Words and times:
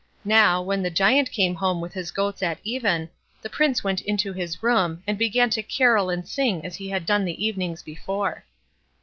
Now, 0.25 0.63
when 0.63 0.81
the 0.81 0.89
Giant 0.89 1.31
came 1.31 1.53
home 1.53 1.79
with 1.79 1.93
his 1.93 2.09
goats 2.09 2.41
at 2.41 2.57
even, 2.63 3.07
the 3.43 3.51
Prince 3.51 3.83
went 3.83 4.01
into 4.01 4.33
his 4.33 4.63
room, 4.63 5.03
and 5.05 5.15
began 5.15 5.51
to 5.51 5.61
carol 5.61 6.09
and 6.09 6.27
sing 6.27 6.65
as 6.65 6.75
he 6.77 6.89
had 6.89 7.05
done 7.05 7.23
the 7.23 7.45
evenings 7.45 7.83
before. 7.83 8.43